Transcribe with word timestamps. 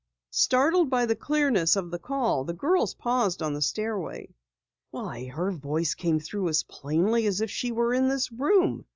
Startled 0.31 0.89
by 0.89 1.05
the 1.05 1.15
clearness 1.15 1.75
of 1.75 1.91
the 1.91 1.99
call, 1.99 2.43
the 2.43 2.55
girls 2.55 2.95
paused 2.95 3.43
on 3.43 3.53
the 3.53 3.61
stairway. 3.61 4.33
"Why, 4.89 5.25
her 5.27 5.51
voice 5.51 5.93
came 5.93 6.19
through 6.19 6.49
as 6.49 6.63
plainly 6.63 7.27
as 7.27 7.39
if 7.39 7.51
she 7.51 7.71
were 7.71 7.93
in 7.93 8.07
this 8.07 8.31
room!" 8.31 8.85